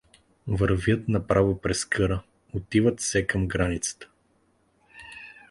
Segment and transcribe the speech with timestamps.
[0.47, 4.09] Вървят направо през къра, отиват все към границата.